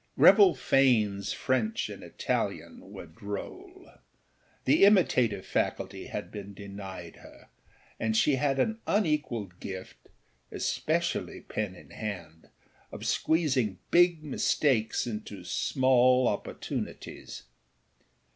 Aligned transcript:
Greville 0.17 0.55
Faneâs 0.55 1.31
French 1.31 1.87
and 1.87 2.01
Italian 2.01 2.91
were 2.91 3.05
droll; 3.05 3.87
the 4.65 4.83
imitative 4.83 5.45
faculty 5.45 6.07
had 6.07 6.31
been 6.31 6.55
denied 6.55 7.17
her, 7.17 7.49
and 7.99 8.17
she 8.17 8.37
had 8.37 8.57
an 8.57 8.79
unequalled 8.87 9.59
gift, 9.59 10.09
especially 10.51 11.41
pen 11.41 11.75
in 11.75 11.91
hand, 11.91 12.49
of 12.91 13.05
squeezing 13.05 13.77
big 13.91 14.23
mistakes 14.23 15.05
into 15.05 15.43
small 15.43 16.27
opportunities. 16.27 17.43